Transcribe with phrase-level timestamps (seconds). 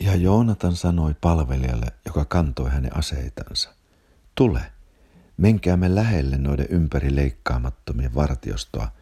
[0.00, 3.74] Ja Joonatan sanoi palvelijalle, joka kantoi hänen aseitansa,
[4.34, 4.72] tule,
[5.36, 8.92] menkäämme lähelle noiden ympäri leikkaamattomien vartiostoa,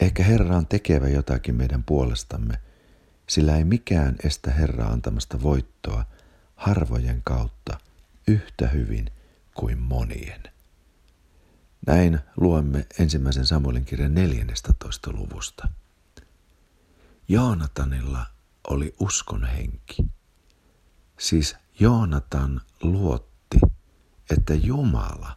[0.00, 2.54] ehkä Herra on tekevä jotakin meidän puolestamme,
[3.28, 6.04] sillä ei mikään estä Herraa antamasta voittoa
[6.56, 7.78] harvojen kautta
[8.28, 9.10] yhtä hyvin
[9.54, 10.42] kuin monien.
[11.86, 15.12] Näin luemme ensimmäisen Samuelin kirjan 14.
[15.12, 15.68] luvusta.
[17.28, 18.26] Joonatanilla
[18.68, 19.96] oli uskon henki.
[21.22, 23.60] Siis Joonatan luotti,
[24.30, 25.36] että Jumala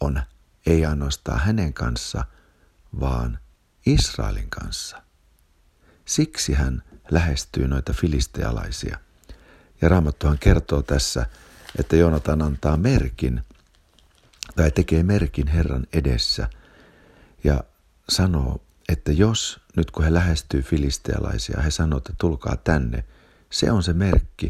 [0.00, 0.22] on
[0.66, 2.24] ei ainoastaan hänen kanssa,
[3.00, 3.38] vaan
[3.86, 5.02] Israelin kanssa.
[6.04, 8.98] Siksi hän lähestyy noita filistealaisia.
[9.82, 11.26] Ja Raamattuhan kertoo tässä,
[11.78, 13.44] että Joonatan antaa merkin
[14.56, 16.48] tai tekee merkin Herran edessä
[17.44, 17.64] ja
[18.08, 23.04] sanoo, että jos nyt kun he lähestyy filistealaisia, he sanoo, että tulkaa tänne,
[23.50, 24.48] se on se merkki,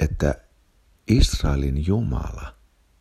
[0.00, 0.34] että
[1.08, 2.54] Israelin Jumala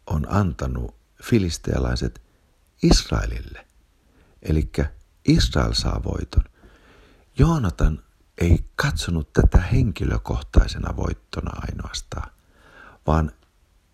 [0.08, 2.22] on antanut filistealaiset
[2.84, 3.68] Israelille.
[4.42, 4.72] Eli
[5.26, 6.44] Israel saa voiton.
[7.38, 8.04] Joonatan
[8.38, 12.32] ei katsonut tätä henkilökohtaisena voittona ainoastaan,
[13.08, 13.32] vaan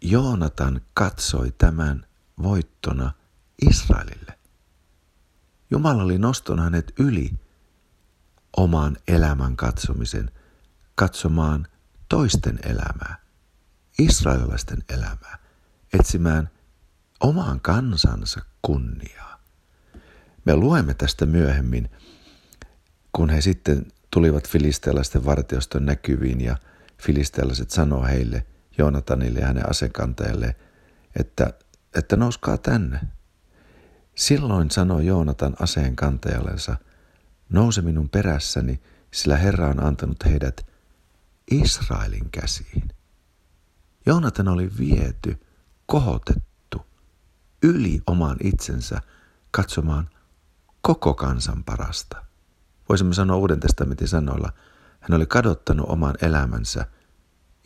[0.01, 2.05] Joonatan katsoi tämän
[2.43, 3.13] voittona
[3.71, 4.39] Israelille.
[5.71, 7.33] Jumala oli nostanut hänet yli
[8.57, 10.31] oman elämän katsomisen,
[10.95, 11.67] katsomaan
[12.15, 13.15] toisten elämää,
[13.99, 15.37] israelilaisten elämää,
[15.99, 16.49] etsimään
[17.19, 19.39] omaan kansansa kunniaa.
[20.45, 21.89] Me luemme tästä myöhemmin,
[23.11, 26.57] kun he sitten tulivat filistealaisten vartioston näkyviin ja
[27.01, 28.45] filistealaiset sanoo heille,
[28.77, 30.55] Joonatanille ja hänen asekantajalle,
[31.19, 31.53] että,
[31.95, 32.99] että nouskaa tänne.
[34.15, 36.77] Silloin sanoi Joonatan aseen kantajallensa,
[37.49, 38.81] nouse minun perässäni,
[39.13, 40.74] sillä Herra on antanut heidät
[41.51, 42.91] Israelin käsiin.
[44.05, 45.45] Joonatan oli viety,
[45.85, 46.85] kohotettu,
[47.63, 49.01] yli oman itsensä
[49.51, 50.09] katsomaan
[50.81, 52.25] koko kansan parasta.
[52.89, 54.53] Voisimme sanoa Uuden testamentin sanoilla,
[54.99, 56.85] hän oli kadottanut oman elämänsä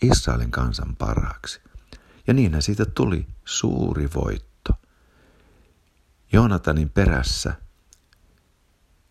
[0.01, 1.61] Israelin kansan parhaaksi.
[2.27, 4.73] Ja niinhän siitä tuli suuri voitto.
[6.33, 7.53] Joonatanin perässä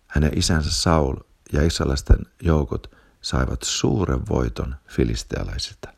[0.06, 1.16] hänen isänsä Saul
[1.52, 5.92] ja israelaisten joukot saivat suuren voiton filistealaisilta.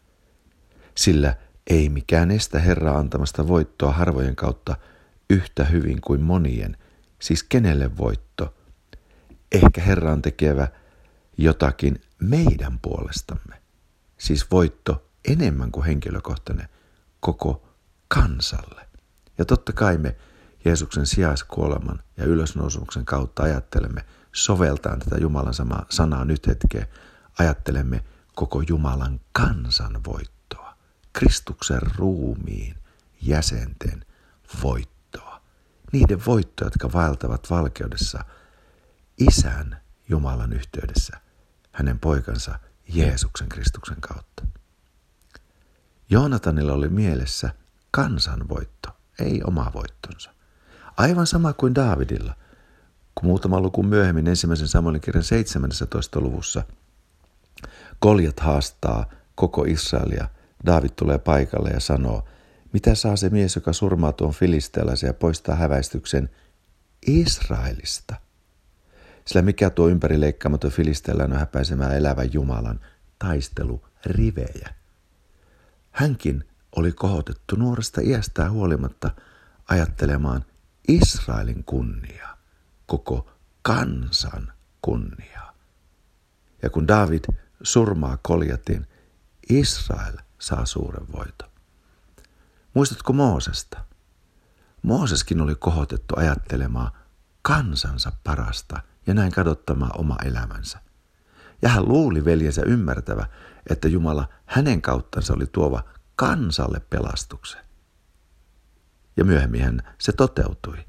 [0.97, 1.37] Sillä
[1.67, 4.77] ei mikään estä Herraa antamasta voittoa harvojen kautta
[5.31, 6.77] yhtä hyvin kuin monien,
[7.19, 8.55] siis kenelle voitto–
[9.53, 10.69] Ehkä Herra on tekevä
[11.39, 13.63] jotakin meidän puolestamme.
[14.19, 16.69] Siis voitto enemmän kuin henkilökohtainen
[17.21, 17.69] koko
[18.09, 18.89] kansalle.
[19.39, 20.17] Ja totta kai me
[20.65, 26.87] Jeesuksen sijaiskuoleman ja ylösnousumuksen kautta ajattelemme, soveltaan tätä Jumalan samaa sanaa nyt hetkeen,
[27.41, 30.75] ajattelemme koko Jumalan kansan voittoa,
[31.13, 32.75] Kristuksen ruumiin
[33.23, 34.05] jäsenten
[34.63, 35.41] voittoa.
[35.93, 38.25] Niiden voittoa, jotka vaeltavat valkeudessa–
[39.21, 41.21] isän Jumalan yhteydessä
[41.73, 42.59] hänen poikansa
[42.89, 44.47] Jeesuksen Kristuksen kautta.
[46.11, 47.51] Joonatanilla oli mielessä
[47.91, 50.31] kansanvoitto, ei oma voittonsa.
[50.97, 52.35] Aivan sama kuin Daavidilla,
[53.15, 56.21] kun muutama luku myöhemmin ensimmäisen Samuelin kirjan 17.
[56.21, 56.63] luvussa
[58.01, 60.29] Koljat haastaa koko Israelia.
[60.67, 62.25] Daavid tulee paikalle ja sanoo,
[62.73, 66.31] mitä saa se mies, joka surmaa tuon filistealaisen ja poistaa häväistyksen
[67.07, 68.15] Israelista–
[69.31, 72.81] sillä mikä tuo ympäri leikkaamaton filistellään on häpäisemään elävän Jumalan
[73.19, 74.75] taistelu rivejä.
[75.91, 76.45] Hänkin
[76.77, 79.11] oli kohotettu nuoresta iästään huolimatta
[79.69, 80.45] ajattelemaan
[80.89, 82.37] Israelin kunniaa,
[82.87, 83.31] koko
[83.63, 85.55] kansan kunniaa.
[86.63, 87.25] Ja kun David
[87.63, 88.87] surmaa Koljatin,
[89.51, 91.51] Israel saa suuren voiton.
[92.75, 93.85] Muistatko Moosesta?
[94.83, 96.93] Mooseskin oli kohotettu ajattelemaan
[97.43, 100.79] kansansa parasta ja näin kadottamaan oma elämänsä.
[101.63, 103.27] Ja hän luuli veljensä ymmärtävä,
[103.71, 105.85] että Jumala hänen kauttansa oli tuova
[106.17, 107.61] kansalle pelastuksen.
[109.17, 110.85] Ja myöhemmin se toteutui.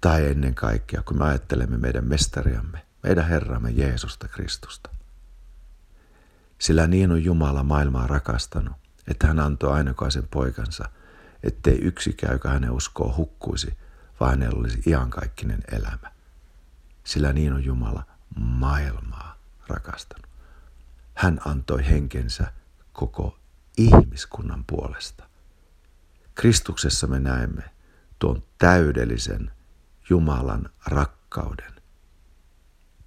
[0.00, 4.90] Tai ennen kaikkea, kun me ajattelemme meidän mestariamme, meidän Herramme Jeesusta Kristusta.
[6.58, 8.76] Sillä niin on Jumala maailmaa rakastanut,
[9.08, 10.88] että hän antoi ainokaisen poikansa,
[11.42, 13.76] ettei yksikään, joka hänen uskoo, hukkuisi,
[14.20, 16.12] vaan hänellä olisi iankaikkinen elämä.
[17.04, 18.02] Sillä niin on Jumala
[18.36, 20.26] maailmaa rakastanut.
[21.14, 22.52] Hän antoi henkensä
[22.92, 23.38] koko
[23.76, 25.24] ihmiskunnan puolesta.
[26.34, 27.62] Kristuksessa me näemme
[28.18, 29.50] tuon täydellisen
[30.10, 31.77] Jumalan rakkauden,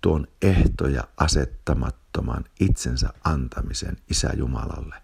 [0.01, 4.95] tuon ehtoja asettamatta uskomattoman itsensä antamisen Isä Jumalalle,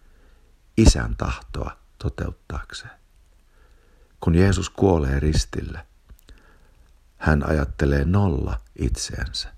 [0.78, 2.92] Isän tahtoa toteuttaakseen.
[4.20, 5.88] Kun Jeesus kuolee ristille,
[7.18, 9.54] hän ajattelee nolla itseänsä.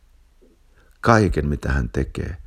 [1.02, 2.38] Kaiken, mitä hän tekee,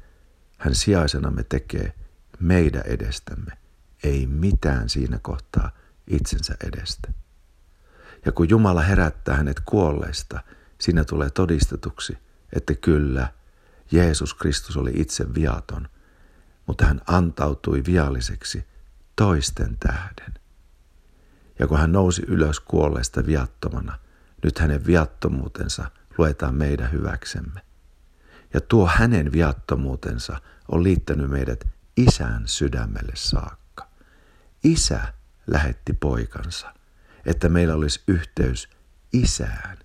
[0.58, 1.92] hän sijaisenamme tekee
[2.40, 3.52] meidän edestämme,
[4.04, 5.70] ei mitään siinä kohtaa
[6.06, 7.12] itsensä edestä.
[8.26, 10.42] Ja kun Jumala herättää hänet kuolleista,
[10.80, 12.18] siinä tulee todistetuksi,
[12.52, 13.32] että kyllä,
[13.92, 15.88] Jeesus Kristus oli itse viaton,
[16.66, 18.64] mutta hän antautui vialliseksi
[19.16, 20.34] toisten tähden.
[21.58, 23.98] Ja kun hän nousi ylös kuolleista viattomana,
[24.44, 27.60] nyt hänen viattomuutensa luetaan meidän hyväksemme.
[28.54, 33.88] Ja tuo hänen viattomuutensa on liittänyt meidät isän sydämelle saakka.
[34.64, 35.12] Isä
[35.46, 36.74] lähetti poikansa,
[37.26, 38.68] että meillä olisi yhteys
[39.12, 39.78] isään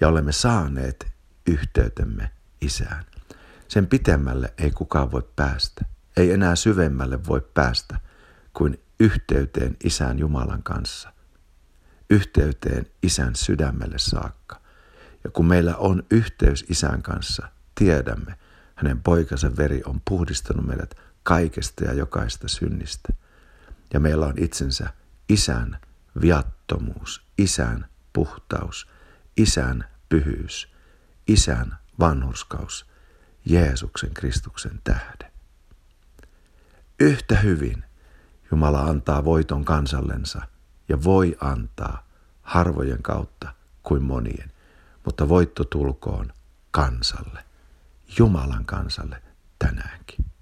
[0.00, 1.15] ja olemme saaneet
[1.46, 3.04] yhteytemme isään.
[3.68, 5.84] Sen pitemmälle ei kukaan voi päästä.
[6.16, 8.00] Ei enää syvemmälle voi päästä
[8.54, 11.12] kuin yhteyteen isän Jumalan kanssa.
[12.10, 14.60] Yhteyteen isän sydämelle saakka.
[15.24, 18.38] Ja kun meillä on yhteys isän kanssa, tiedämme,
[18.74, 23.08] hänen poikansa veri on puhdistanut meidät kaikesta ja jokaista synnistä.
[23.92, 24.92] Ja meillä on itsensä
[25.28, 25.78] isän
[26.20, 28.88] viattomuus, isän puhtaus,
[29.36, 30.75] isän pyhyys,
[31.26, 32.86] isän vanhurskaus,
[33.44, 35.32] Jeesuksen Kristuksen tähden.
[37.00, 37.84] Yhtä hyvin
[38.50, 40.42] Jumala antaa voiton kansallensa
[40.88, 42.06] ja voi antaa
[42.42, 44.52] harvojen kautta kuin monien,
[45.04, 46.32] mutta voitto tulkoon
[46.70, 47.44] kansalle,
[48.18, 49.22] Jumalan kansalle
[49.58, 50.35] tänäänkin.